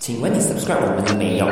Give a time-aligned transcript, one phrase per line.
[0.00, 1.46] 请问你 subscribe 我们了没有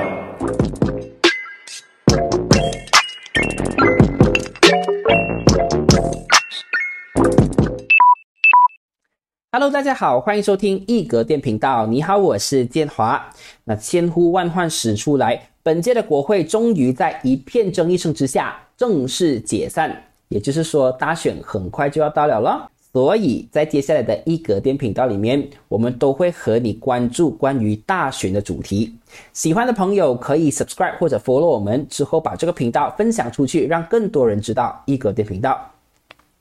[9.52, 11.86] ？Hello，大家好，欢迎收听一格电频道。
[11.86, 13.30] 你好，我是建华。
[13.64, 22.70] 那千呼万唤始出来，本届的国会终于在一片争议声之下正式解散，也就是说，大选很快就要到了了。
[22.92, 28.94] 所以在接下来的一格电频道里面，我们都会和你关注关于大选的主题。
[29.32, 35.70] 喜欢的朋友可以 subscribe 或者 follow 我们，之后把这个频道分享出去，让更多人知道一格电频道。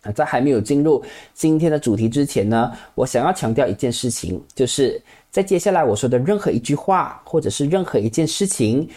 [0.04, 8.88] 啊，在还没有进入今天的主题之前呢，我想要强调一件事情，就是在接下来我说的任何一句话或者是任何一件事情，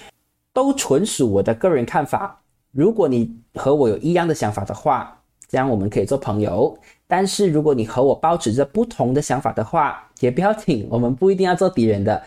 [0.52, 2.41] 都纯属我的个人看法。
[2.70, 5.20] 如果你和我有一样的想法的话，
[5.50, 6.78] 这样我们可以做朋友。
[7.09, 12.22] 但是如果你和我保持着不同的想法的话，也不要紧，我们不一定要做敌人的。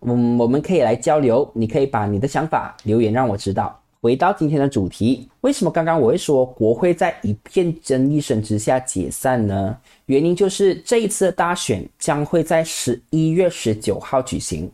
[0.00, 1.48] 嗯，我们可以来交流。
[1.54, 3.78] 你可以把你的想法留言让我知道。
[4.00, 9.76] 回到今天的主题，为什么刚刚我会说国会在一片争议声之下解散呢？
[10.06, 14.68] 原因就是这一次的大选将会在十一月十九号举行。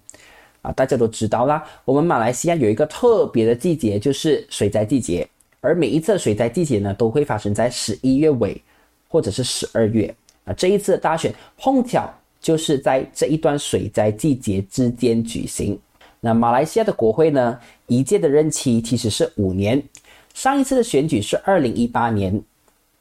[0.62, 5.28] 啊，大家都知道啦，我们马来西亚有一个特别的季节，就是水灾季节。
[5.60, 8.60] 而每一次的水灾季节呢，都会发生在十一月尾。
[9.10, 10.14] 或者是十二月
[10.44, 15.80] 啊，这一次的大选碰巧就是在这一段水灾季节之间举行。
[16.20, 19.82] 那马来西亚的国会呢，一届的任期其实是五年，
[20.34, 22.38] 上一次的选举是二零一八年，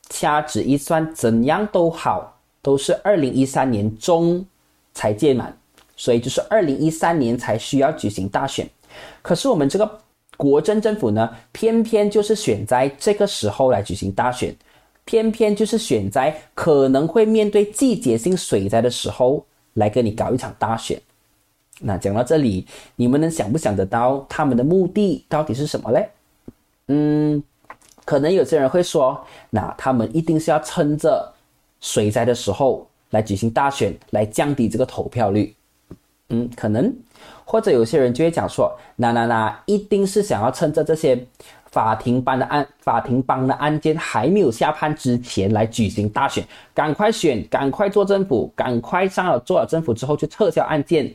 [0.09, 4.45] 掐指一算，怎样都好，都是二零一三年中
[4.94, 5.53] 才届满，
[5.97, 8.66] 所以就是二零一三年才需要举行大选。
[9.22, 10.00] 可是我们这个
[10.38, 14.55] 国政政府呢，偏偏就是选在这个时候来举行大选。
[15.03, 21.02] 偏偏就是选在可能会面对季节性水灾的时候来跟你搞一场大选。
[21.79, 22.66] 那讲到这里，
[22.97, 26.09] 你们能想不想得到他们的目的到底是什么嘞？
[26.88, 27.41] 嗯，
[28.03, 29.17] 可能有些人会说，
[29.50, 31.33] 那他们一定是要趁着
[31.79, 35.56] 水灾的时候来举行大选，来降低这个投票率。
[36.29, 36.94] 嗯，可能，
[37.47, 41.25] 或者有些人就会讲说，那那那一定是想要趁着这些。
[41.69, 46.44] 法庭般的案，法庭帮的案件还没有下判之前来举行大选，
[46.74, 51.13] 赶快选，赶快做政府，赶快上了做了政府之后就撤销案件。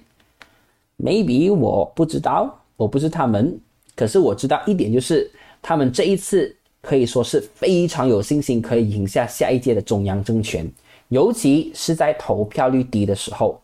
[0.99, 3.59] Maybe 我不知道，我不是他们，
[3.97, 5.29] 可是我知道一点就是，
[5.63, 10.71] 他们这一次可以说是非常有信心可以赢下下一届的中央政权，
[11.09, 13.59] 尤其是在投票率低的时候。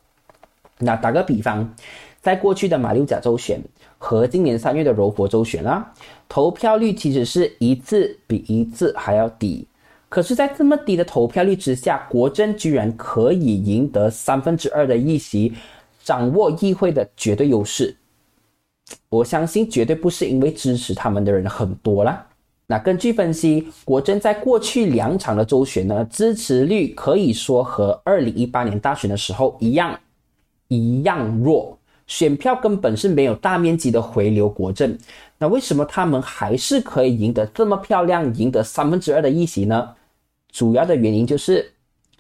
[0.81, 1.69] 那打个比方，
[2.21, 3.61] 在过去的马六甲州选。
[4.01, 5.93] 和今年三月的柔佛州选啊，
[6.29, 9.67] 投票率其实是一次比一次还要低。
[10.09, 15.53] 可是，在这么低的投票率之下，国政居然可以赢得三分之二的议席，
[16.05, 17.95] 掌握议会的绝对优势。
[19.11, 22.25] 我相信绝对不是因为支持他们的人很多啦。
[22.69, 29.99] 那根据分析，国政在过去两场的周旋呢，支持率可以说和二零一八年大选的时候一样，
[30.69, 31.78] 一样弱。
[32.09, 34.99] 选票根本是没有大面积的回流国政，
[35.39, 39.95] 那为什么他们还是可以赢得这么漂亮，赢得三分之二的议席呢？
[40.51, 41.71] 主要的原因就是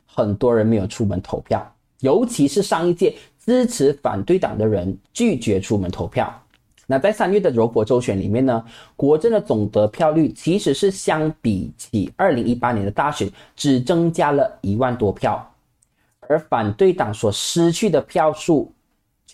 [0.04, 6.32] 很多人没有出门投票，尤其是上一届支持反对党的人拒绝出门投票。
[6.86, 8.62] 那在三月的柔佛州选里面呢，
[8.94, 15.50] 国政的总得票率其实是相比起二零一八年的大选只增加了一万多票，
[16.20, 18.70] 而反对党所失去的票数。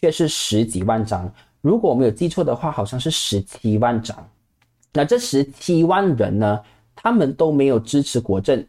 [0.05, 1.33] 却是十几万张，
[1.63, 4.15] 如果我没有记错的话，好像是十七万张。
[4.93, 6.61] 那这十七万人呢？
[6.95, 8.63] 他们都没有支持国政，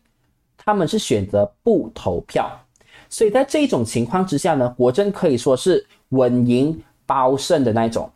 [0.55, 2.49] 他们是选择不投票。
[3.09, 8.09] 所以在这种情况之下呢，国政可以说是稳赢包胜的那种。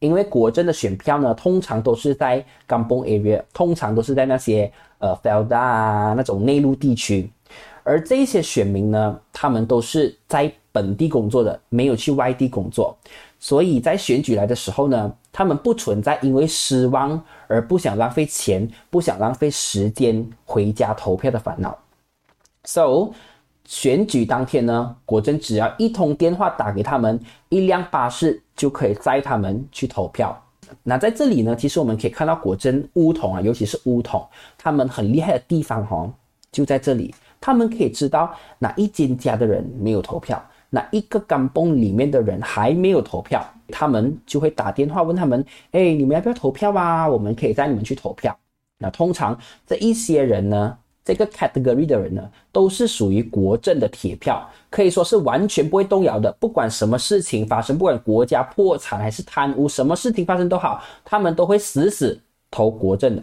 [0.00, 7.30] 因为国政的选票呢，通常都是在 Kampong area，通常都是在那些呃 Felda 那种内陆地区，
[7.86, 10.52] 而这些选民呢，他们都是在。
[10.76, 12.94] 本地工作的没有去外地工作，
[13.40, 21.74] 所以在选举来的时候呢，他们不存在因为失望而不想浪费钱、不想浪费时间回家投票的烦恼。
[22.64, 23.12] So，
[23.64, 27.18] 选举当天呢，果真只要一通电话打给他们，
[27.48, 30.38] 一辆巴士就可以载他们去投票。
[30.82, 34.28] 那在这里呢，其实我们可以看到果真乌统啊，尤其是乌统，
[34.58, 36.06] 他们很厉害的地方哈，
[36.52, 40.42] 就在这里，他们可以知道哪一间家的人没有投票。
[40.68, 47.08] 哪一个钢泵里面的人还没有投票，他们就会打电话问他们：“哎，你们要不要投票啊？
[47.08, 48.36] 我们可以带你们去投票。”
[48.78, 56.30] 那通常这一些人呢，这个 category 的人呢，都是属于国政的铁票，可以说是完全不会动摇的。
[56.32, 63.22] 不管什么事情发生，不管国家破产还是贪污，什么事情发生都好，他们都会死死投国政的。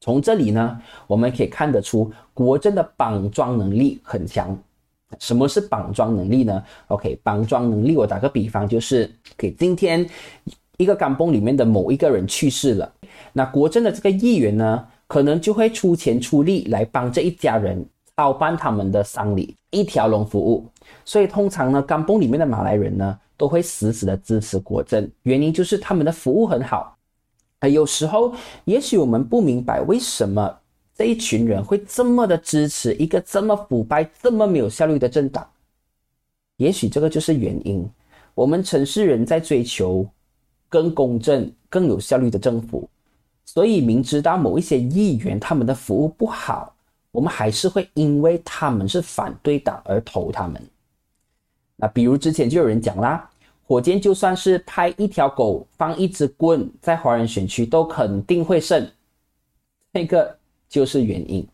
[0.00, 4.56] 从这里呢，我们可以看得出国政的绑桩能力很强。
[5.18, 10.06] 什么是绑桩能力呢？OK，绑桩能力，我打个比方，就是给今天
[10.76, 12.92] 一个钢崩里面的某一个人去世了，
[13.32, 14.86] 那国政的这个议员呢？
[15.08, 17.82] 可能就会出钱出力来帮这一家人
[18.14, 20.68] 操办他们的丧礼，一条龙服务。
[21.02, 26.97] 所以通常呢，甘崩里面的马来人呢，都会死死的支持国政，原因就是他们的服务很好。
[27.60, 28.34] 啊，有时候
[28.64, 30.58] 也许我们不明白为什么
[30.94, 35.48] 这一群人会这么的支持一个这么腐败、这么没有效率的政党。
[36.56, 37.88] 也许这个就是原因。
[38.34, 40.08] 我们城市人在追求
[40.68, 42.88] 更公正、更有效率的政府。
[43.44, 46.76] 所以明知道某一些议员他们的服务不好，
[47.10, 50.62] 我们还是会因为他们是反对党而投他们。
[51.74, 53.28] 那比如之前就有人讲啦，
[53.68, 58.90] 火箭就算是派一条狗放一支棍在华人选区都肯定会胜，
[59.92, 60.34] 那个
[60.70, 61.46] 就是原因，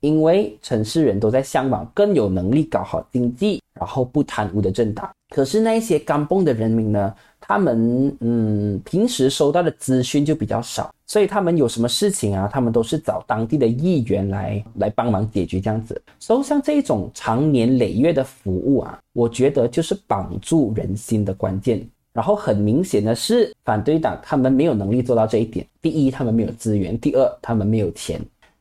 [0.00, 5.08] 因为城市人都在向往更有能力搞好经济，然后不贪污的政党。
[5.28, 7.14] 可是那些刚蹦的人民呢？
[7.46, 16.00] 他们嗯，平时收到的资讯就比较少，所以他们有什么事情啊，他们都是找当地的议员来来帮忙解决这样子。
[16.18, 21.86] 所以像这种长年累月的服务啊，我觉得就是绑住人心的关键。
[22.14, 25.66] 然后很明显的是，反对党他们没有能力做到这一点。
[25.82, 28.18] 第一，他们没有资源；第二，他们没有钱。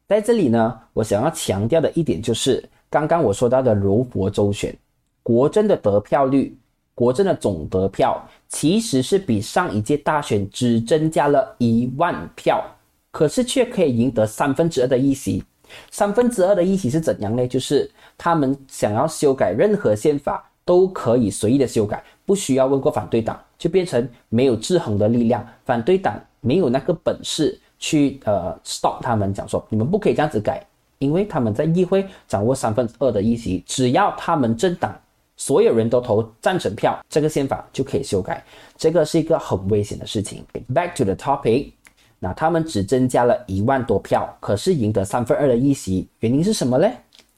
[0.10, 4.76] 在这里呢，我想要强调的一点就是，刚刚我说到的柔佛州选，
[5.22, 6.54] 国政的得票率。
[6.96, 12.64] 国政的总得票其实是比上一届大选只增加了一万票，
[13.10, 15.44] 可是却可以赢得三分之二的议席。
[15.90, 17.48] 三分之二的议席是怎样呢？
[17.48, 25.44] 就是他们想要修改任何宪法都可以随意的修改，不需要问过反对党，就变成没有制衡的力量。
[25.66, 30.64] 反对党没有那个本事去呃 stop 他们，讲说你们不可以这样子改，
[31.00, 34.96] 因为他们在议会掌握三分之二的议席，只要他们政党。
[35.44, 38.42] 所有人都投赞成票，这个宪法就可以修改。
[38.78, 40.42] 这个是一个很危险的事情。
[40.74, 41.74] Back to the topic，
[42.18, 46.90] 那他们只增加了一万多票，可是赢得三分二的议席，原因是什么呢？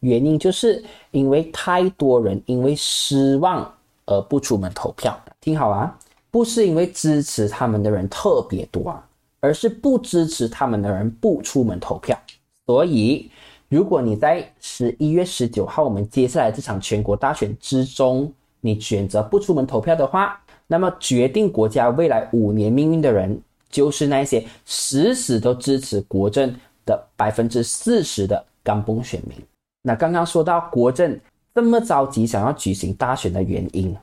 [0.01, 3.73] 原因就是因为太多人因为失望
[4.05, 5.19] 而不出门投票。
[5.41, 5.97] 听好啊，
[6.29, 9.03] 不是因为支持他们的人特别多啊，
[9.39, 12.15] 而是不支持他们的人不出门投票。
[12.67, 13.31] 所以。
[13.75, 18.31] 如果你在十一月十九号，我们接下来这场全国大选之中，
[18.61, 23.37] 你选择不出门投票的话，那么决定国家未来五年命运的人，
[23.69, 26.55] 就是那些死死都支持国政
[26.85, 29.37] 的百分之四十的刚崩选民。
[29.81, 31.19] 那刚刚说到国政
[31.53, 33.93] 这么着急想要举行大选的原因，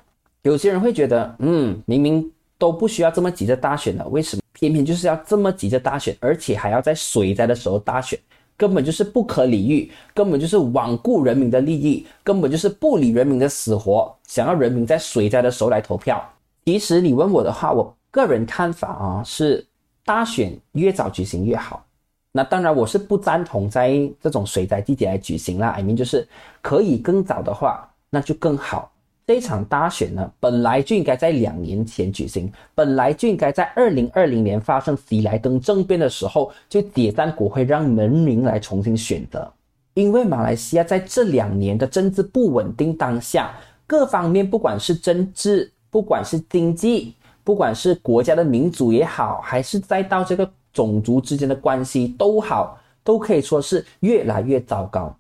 [0.42, 8.20] 有些人会觉得，嗯，明明都不需要这么急着大选了，为什么偏偏就是要这么急着大选，而且还要在水灾的时候大选？
[8.56, 16.22] 根本就是不可理喻，根本就是罔顾人民的利益，根本就是不理人民的死活，想要人民在水灾的时候来投票。
[16.64, 19.66] 其实你问我的话，我个人看法啊是
[20.04, 21.84] 大选越早举行越好。
[22.30, 25.70] 那当然我是不赞同在这种水灾地点来举行啦。
[25.70, 26.26] I mean 就是
[26.60, 28.91] 可以更早的话，那就更好。
[29.26, 39.50] 这场大选呢，本来就应该在两年前举行，本来就应该在二零二零年发生喜来登政变的时候就解散国会，让人民来重新选择。
[39.94, 43.54] 因为马来西亚在这两年的政治不稳定当下，
[43.86, 47.14] 各方面不管是政治，不管是经济，
[47.44, 55.14] 不管是国家的民主也好，还是再到这个种族之间的关系都好，都可以说是越来越糟糕。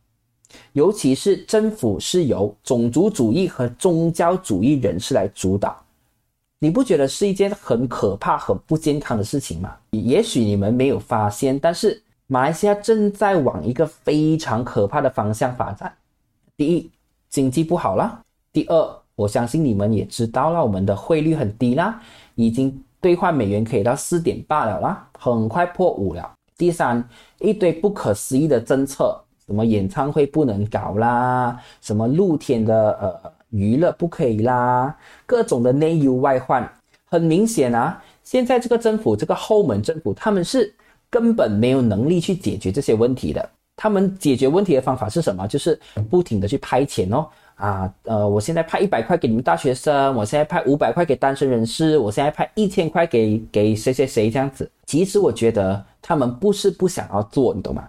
[0.72, 5.76] 尤其是政府是由种族主义和宗教主义人士来主导，
[6.58, 9.76] 你不觉得是一件很可怕、很不健康的事情吗？
[9.90, 15.92] 也许你们没有发现，但是马来西亚正在往一个非常可怕的方向发展。
[16.56, 16.90] 第一，
[17.28, 22.00] 经济不好了；第二，我相信你们也知道了，我们的汇率很低啦，
[22.34, 26.32] 已经兑换美元可以到四点八了啦，很快破五了。
[26.56, 27.06] 第三，
[27.40, 29.21] 一堆不可思议的政策。
[29.46, 31.60] 什么演唱会不能搞啦？
[31.80, 34.96] 什么露天的呃娱乐不可以啦？
[35.26, 36.70] 各种的内忧外患，
[37.06, 38.02] 很明显啊！
[38.22, 40.72] 现在这个政府，这个后门政府，他们是
[41.10, 43.50] 根本没有能力去解决这些问题的。
[43.76, 45.46] 他们解决问题的方法是什么？
[45.48, 54.70] 就是不停的去派钱哦啊呃，我现在派一百块给你们大学生，我现在派五百块给单身人士，我现在派一千块给给谁谁谁这样子。
[54.86, 57.88] 其实我觉得他们不是不想要做，你懂吗？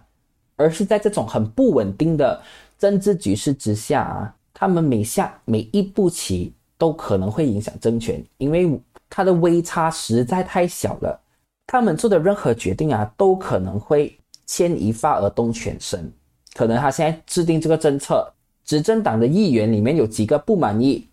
[0.55, 2.41] 而是在这种很不稳定的
[2.77, 8.79] 政治局势之下啊，他们每下每一步棋都可能会影响政权，因为
[9.10, 11.19] 它的微差实在太小了。
[11.65, 16.12] 他们做的任何决定啊，都可能会牵一发而动全身。
[16.53, 18.31] 可能他现在制定这个政策，
[18.65, 21.07] 执政党的议员里面有几个不满意，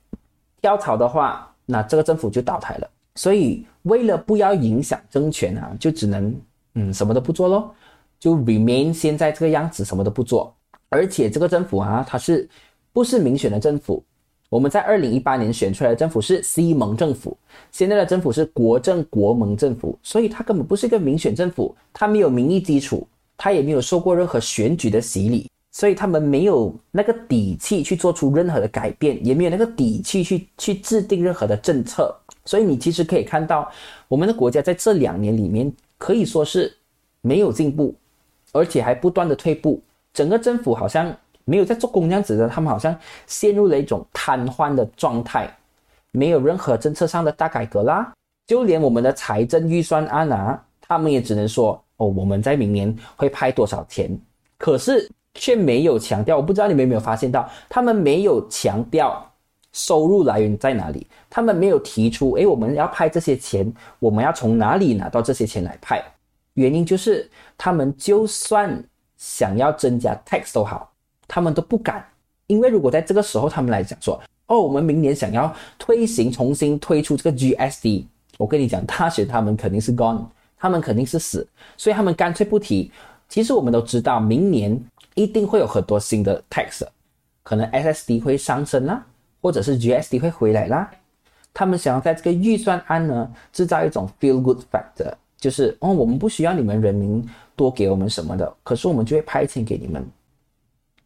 [0.60, 2.90] 跳槽的话，那这个政府就倒台了。
[3.14, 6.34] 所以为了不要影响政权啊，就只能
[6.74, 7.74] 嗯什么都不做咯，
[8.20, 10.54] 就 remain 现在这个样子，什么都不做。
[10.90, 12.48] 而且这个政府啊，它是
[12.92, 14.04] 不是民选的政府？
[14.48, 17.36] 我们在二零一八年选出来的政府是西盟政府，
[17.70, 32.12] 现在的政府是国政国盟政府，所以它根本不是一个民选政府，它没有民意基础，它也没有受过任何选举的洗礼，所以他们没有那个底气去做出任何的改变，也没有那个底气去去制定任何的政策。
[32.44, 33.70] 所以你其实可以看到，
[34.08, 36.76] 我们的国家在这两年里面可以说是
[37.20, 37.94] 没有进步，
[38.52, 41.14] 而且还不断的退步，整个政府好像。
[41.46, 45.52] 没有在做工这样子的，他们好像陷入了一种瘫痪的状态，
[46.12, 48.12] 没有任何政策上的大改革啦。
[48.46, 54.16] 就连我们的财政预算案啊，他们也只能说哦，我们在明年会派多少钱，
[54.58, 56.36] 可是却没有强调。
[56.36, 59.28] 我不知道你们有没有发现到，他们没有强调
[59.72, 66.00] 收入来源在哪里，他们没有提出，诶，我们要派这些钱，我们要从哪里拿到这些钱来派？
[66.54, 68.82] 原因就是他们就算
[69.16, 70.86] 想要增加 tax 都好。
[71.32, 72.04] 他们都不敢，
[72.48, 78.04] 因为如果在这个时候他们来讲说，哦，我们明年想要推行重新推出这个 GSD，
[78.36, 80.24] 我跟你讲，大选他们肯定是 gone，
[80.58, 82.90] 他们肯定是死，所以他们干脆不提。
[83.28, 84.76] 其实我们都知道，明年
[85.14, 86.82] 一定会有很多新的 tax，
[87.44, 89.06] 可能 SSD 会上升啦，
[89.40, 90.90] 或者是 GSD 会回来啦。
[91.54, 100.06] 他们想要在这个预算案呢制造一种 feel good factor，就是哦，我们不需要你们人民多给我们什么的，可是我们就会派钱给你们。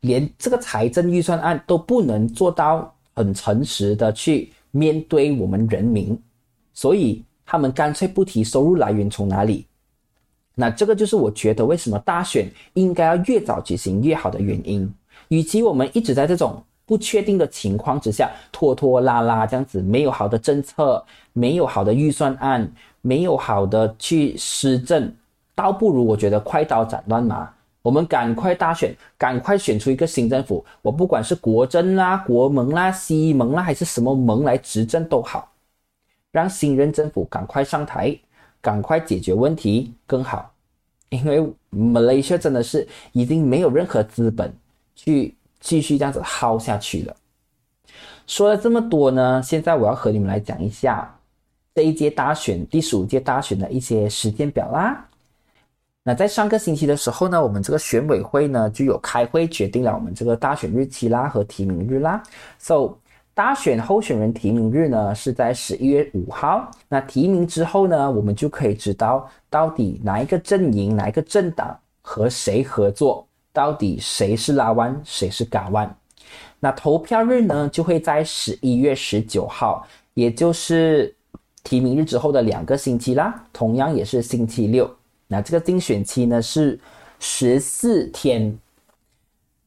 [0.01, 6.21] 连这个财政预算案都不能做到很诚实的去面对我们人民，
[6.75, 9.65] 所以他们干脆不提收入来源从哪里。
[10.55, 14.93] 那这个就是我觉得为什么大选应该要越早举行越好的原因。
[15.29, 25.13] 与其我们一直在这种不确定的情况之下拖拖拉拉这样子，没有好的政策，没有好的预算案，没有好的去施政，
[25.55, 27.51] 倒不如我觉得快刀斩乱麻。
[27.83, 30.65] 我们赶快大选，赶快选出一个新政府。
[30.81, 35.53] 我不管是国政啦、国盟啦、西盟啦，还是什么盟来执政都好，
[36.33, 38.19] 让新任政府赶快上台，
[38.63, 40.51] 赶快解决问题更好。
[41.11, 44.51] 因为马来西亚真的是已经没有任何资本
[44.97, 47.17] 去继续这样子耗下去了。
[48.27, 51.13] 说了这么多呢，现在我要和你们来讲一下
[51.75, 55.09] 这一届大选、第十五届大选的一些时间表啦。
[56.03, 62.23] 那在上个星期的时候呢，我们这个选委会呢就有开会决定了我们这个大选日期啦和提名日啦。
[62.59, 62.99] So
[63.33, 66.71] 大选候选人提名日呢是在十一月五号。
[66.89, 75.97] 那提名之后呢，我们就可以知道到底哪一个阵营、哪一个政党和谁合作，到底谁是拉弯，谁是嘎弯。
[76.59, 81.15] 那投票日呢就会在十一月十九号，也就是
[81.63, 84.93] 提名日之后的两个星期啦，同样也是星期六。
[85.29, 86.79] 那这个竞选期呢是
[87.21, 88.59] 十四天，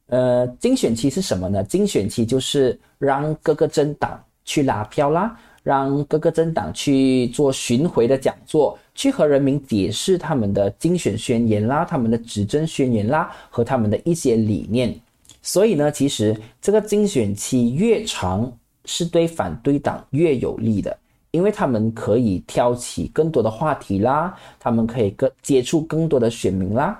[0.08, 1.64] 呃，竞选期是什么呢？
[1.64, 15.00] 竞选期就是让各个政党去拉票啦，让各个政党去做巡回的讲座，去和人民解释他们的竞选宣言啦、他们的执政宣言啦和他们的一些理念。
[15.42, 18.52] 所以呢，其实这个竞选期越长，
[18.84, 20.98] 是对反对党越有利的。
[21.32, 27.00] 因为他们可以挑起更多的话题啦，他们可以更接触更多的选民啦。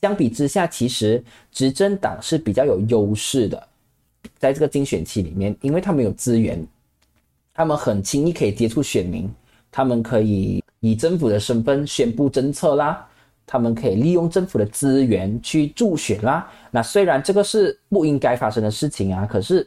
[0.00, 3.68] 相比之下，其实执政党是比较有优势的，
[4.38, 6.64] 在这个竞选期里面，因为他们有资源，
[7.52, 9.28] 他们很轻易可以接触选民，
[9.70, 13.08] 他们可以以政府的身份宣布政策啦，
[13.46, 16.50] 他们可以利用政府的资源去助选啦。
[16.70, 19.66] 那虽然这个是不应该发生的事情啊，可是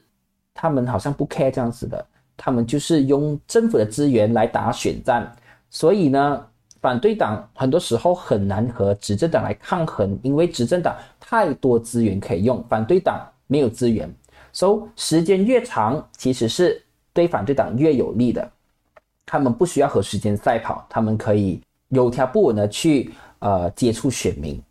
[0.54, 2.06] 他们好像不 care 这样子的。
[2.38, 5.34] 他们就是用政府的资源来打选战，
[5.70, 6.46] 所以呢，
[6.82, 14.14] 反对党很多时候很难和执政党来抗衡，因为执政党太多资源可以用，反对党没有资源，
[14.52, 18.52] 所以时间越长，其实是对反对党越有利的。
[19.26, 24.62] 他们不需要和时间赛跑，他们可以有条不紊的去呃接触选民。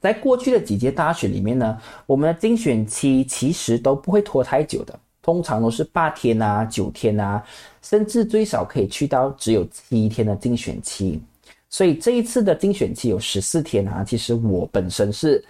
[0.00, 4.98] 在过去的几届大选里面呢，我们的竞选期其实都不会拖太久的。
[5.20, 7.42] 通常都是八天啊、九天啊，
[7.82, 11.20] 甚至最少可以去到只有七天的竞选期。
[11.68, 15.44] 所以这一次的精选期有十四天啊，其实我本身是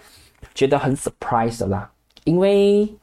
[0.53, 1.89] 觉得很 surprise 啦，
[2.25, 2.93] 因为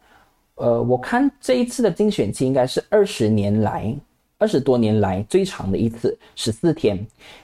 [0.57, 3.95] 呃，我看这一次的精选期应该是二十年来。
[4.39, 6.99] 二十多年来最长的一次，十四天。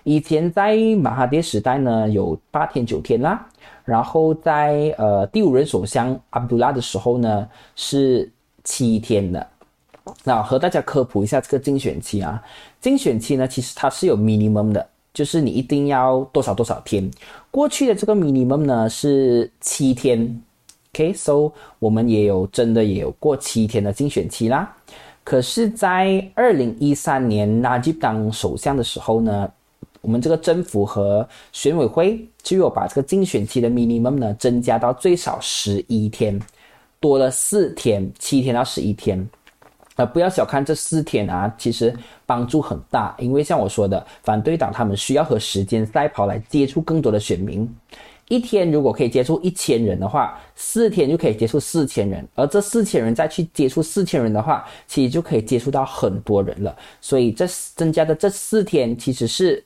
[0.05, 3.49] 以前在马哈迪时代呢，有八天九天啦。
[3.85, 8.31] 然后在呃第五任首相阿卜杜拉的时候呢，是
[8.63, 9.47] 七天的。
[10.23, 12.43] 那和大家科普一下这个竞选期啊，
[12.81, 17.11] 竞选期呢，其实它是有 minimum 的，就是你一定要多少多少天。
[17.51, 20.43] 过去的这个 minimum 呢是七天
[20.93, 24.77] ，OK，so 我们也有真的也有过七天的竞选期啦。
[25.25, 29.51] 可是，在二零一三年纳吉当首相的时候呢，
[30.01, 36.41] 我们这个政府和选委会就有把这个竞选期的 minimum 呢增加到最少十一天，
[36.99, 39.27] 多了四天，七天到十一天。
[39.97, 47.69] 呃，不要小看这四天啊，其实帮助很大，因为像我说的，反对党他们需要和时间赛跑来接触更多的选民。
[48.29, 56.75] 一天如果可以接触一千人的话，四天就可以接触四千人，而这四千人再去接触四千人的话，其实就可以接触到很多人了。
[57.01, 59.63] 所以这增加的这四天，其实是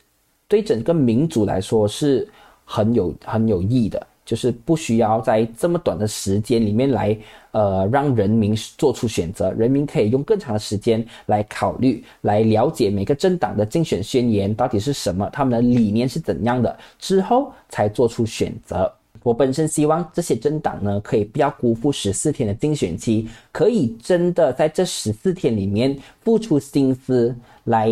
[0.49, 2.29] 对整个民族来说是
[2.65, 4.05] 很有很有益的。
[4.27, 7.17] 就是不需要在这么短的时间里面来，
[7.53, 9.53] 呃，让人民做出选择。
[9.53, 18.93] 人民可以用更长的时间来考虑，来了解每个政党的竞选宣言到底是什么，他们的理念是怎样的，之后才做出选择。
[19.23, 27.91] 我本身希望这些政党呢，可以不要辜负十四天的竞选期，可以真的在这十四天里面付出心思来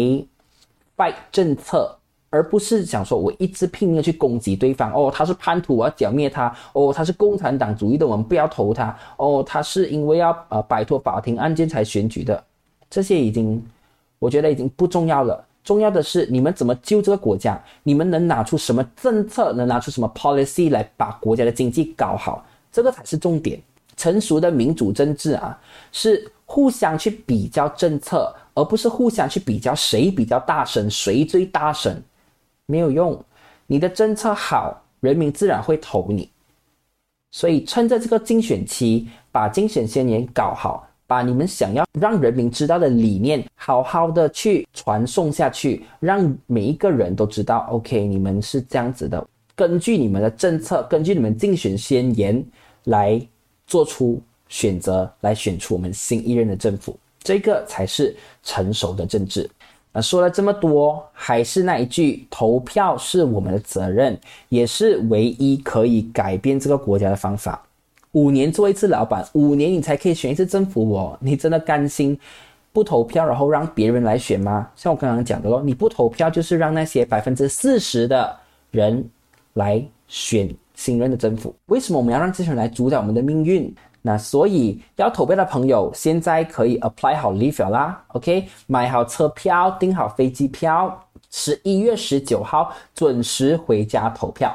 [0.96, 1.96] 拜政策。
[2.34, 12.42] 而不是想说，我一直拼命去攻击对方哦，他是叛徒，我要剿灭他哦，他是共产党主义的，我们不要投他哦，他是因为要呃摆脱法庭案件才选举的，
[12.90, 13.64] 这些已经
[14.18, 23.62] 我觉得已经不重要了，重要的是你们怎么救这个国家，你们能拿出什么政策，能拿出什么 policy 来把国家的经济搞好，这个才是重点。
[23.96, 25.56] 成熟的民主政治啊，
[25.92, 31.96] 是互相去比较政策，而不是互相去比较谁比较大声，谁最大声。
[32.66, 33.22] 没有用，
[33.66, 36.30] 你的政策好，人民自然会投你。
[37.30, 47.66] 所以趁着这个竞选期，把竞选宣言搞好，把你们想要让人民知道的理念好好的去传送下去，让每一个人都知道。
[47.70, 52.44] OK，你们是这样子的，根据你们的政策，根据你们竞选宣言
[52.84, 53.20] 来
[53.66, 59.50] 做出选择，来选出我们新一任的政府，这个才是成熟的政治。
[59.94, 67.64] 那说了这么多，还是那一句，投票是我们的责任，也是唯一可以改变这个国家的方法。
[68.10, 71.16] 五年做一次老板，五年你才可以选一次政府哦。
[71.20, 72.18] 你真的甘心
[72.72, 74.68] 不投票，然后让别人来选吗？
[74.74, 78.36] 像我刚刚讲的咯，你不投票就是让那些百分之四十的
[78.72, 79.08] 人
[79.52, 81.54] 来选新任的政府。
[81.66, 83.72] 为什么我们要让这些人来主宰我们的命运？
[84.06, 94.54] 那所以要投票的朋友，现在可以 apply 好 leave 啦，OK，买好车票，订好飞机票，十一月十九号准时回家投票。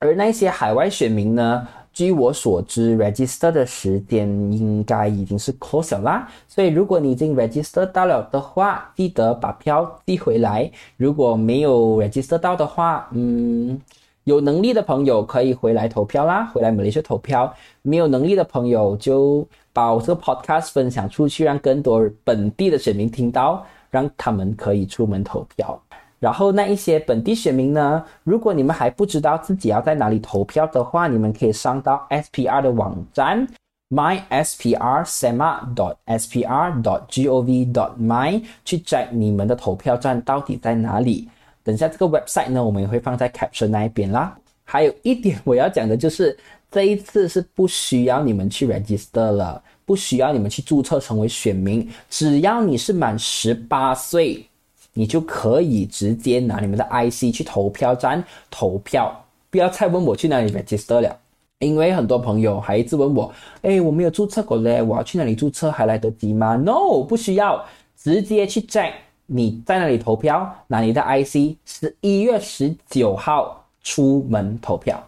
[0.00, 6.28] 而那些海外选民呢，据我所知，register 的时间应该已经是 close 啦。
[6.46, 10.70] 所以如果你已经 register 到了的话，记得把票寄回来。
[10.98, 13.80] 如果没有 register 到的话，嗯。
[14.24, 17.52] 有能力的朋友可以回来投票啦，回来马来西亚投票。
[17.82, 25.80] 没有能力的朋友就把这个 podcast 分享出去，让更多本地的选民听到，让他们可以出门投票。
[26.18, 33.46] 然后那一些本地选民呢，如果你们还不知道自己要在哪里投票的话，你们可以上到 SPR 的网站
[33.90, 41.28] ，my SPR SEMA dot SPR dot gov dot my 去 check 你们的投票站到底在哪里。
[41.64, 44.36] 等下这个 website 呢，我们也会放在 caption 那一边啦。
[44.62, 46.36] 还有一点我要讲的就是，
[46.70, 54.44] 这一次是不需要你们去 register 了，不需要你们去注册成为选民，只要你是满十八岁，
[54.92, 59.24] 你就可以直接拿你们的 IC 去投票站投票。
[59.50, 61.16] 不要再问我去哪里 register 了，
[61.60, 67.64] 因为很多朋友还一直问我，哎，我没有注册过嘞，我要去哪里注册还来得及吗？No，不需要，
[67.96, 68.92] 直接去 check。
[69.26, 70.54] 你在那里投票？
[70.66, 75.02] 拿你的 IC，十一月十九号出门投票。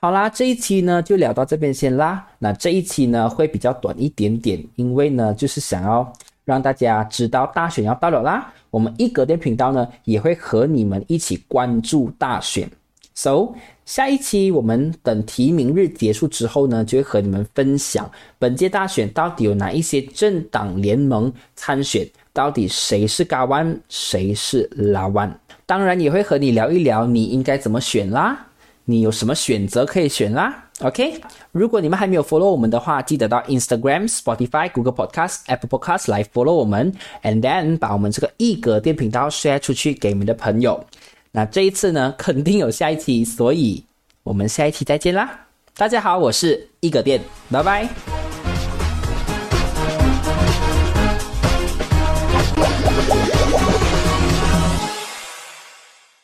[0.00, 2.26] 好啦，这一期呢就聊到这边先啦。
[2.38, 6.12] 那这一期呢会比较短一点点，因为呢就是想要
[6.44, 8.52] 让大家知道大选要到了啦。
[8.70, 12.68] 我们一格电频道呢也会和你们一起关注大选。
[13.14, 13.54] So
[13.84, 22.08] 下一期我们等提名日结束之后呢，就会和你们分享本届大选到底有哪一些政党联盟参选。
[22.32, 25.38] 到底谁是嘎湾，谁是拉湾？
[25.66, 28.46] 当然也会和你聊一聊你应该怎么选啦，
[28.84, 30.64] 你有什么选择可以选啦。
[30.80, 31.20] OK，
[31.52, 36.92] 如果你们还没有 follow 我们的话，记得到 Instagram、Spotify、Google Podcast、Apple Podcast 来 follow 我们
[37.22, 40.84] ，and then 把我们这个一格电频道 share 出去给你们的朋友。
[41.30, 43.84] 那这一次呢，肯定有下一期，所以
[44.24, 45.46] 我们下一期再见啦！
[45.76, 48.51] 大家好，我是一格电，拜拜。